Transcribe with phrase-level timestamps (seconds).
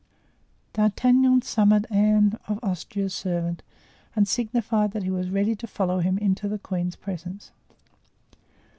[0.73, 3.61] D'Artagnan summoned Anne of Austria's servant
[4.15, 7.51] and signified that he was ready to follow him into the queen's presence.